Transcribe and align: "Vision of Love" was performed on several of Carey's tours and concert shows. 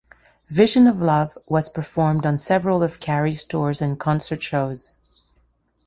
"Vision 0.49 0.87
of 0.87 0.99
Love" 0.99 1.37
was 1.47 1.69
performed 1.69 2.25
on 2.25 2.35
several 2.35 2.81
of 2.81 2.99
Carey's 2.99 3.43
tours 3.43 3.83
and 3.83 3.99
concert 3.99 4.41
shows. 4.41 4.97